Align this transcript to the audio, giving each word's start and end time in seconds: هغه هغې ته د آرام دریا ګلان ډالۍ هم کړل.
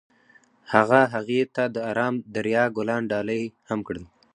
هغه 0.73 1.01
هغې 1.13 1.41
ته 1.55 1.63
د 1.75 1.77
آرام 1.91 2.15
دریا 2.35 2.63
ګلان 2.77 3.03
ډالۍ 3.11 3.43
هم 3.69 3.79
کړل. 3.87 4.05